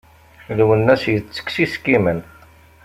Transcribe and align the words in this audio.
Lwennas 0.57 1.03
yettekes 1.11 1.57
iskimen. 1.65 2.19